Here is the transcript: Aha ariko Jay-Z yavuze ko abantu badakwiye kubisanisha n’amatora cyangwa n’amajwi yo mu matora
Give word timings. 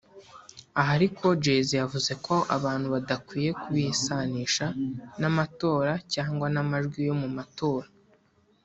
Aha 0.79 0.89
ariko 0.97 1.25
Jay-Z 1.43 1.69
yavuze 1.81 2.11
ko 2.25 2.35
abantu 2.57 2.87
badakwiye 2.95 3.49
kubisanisha 3.61 4.65
n’amatora 5.19 5.93
cyangwa 6.13 6.45
n’amajwi 6.53 6.99
yo 7.09 7.15
mu 7.21 7.29
matora 7.37 7.87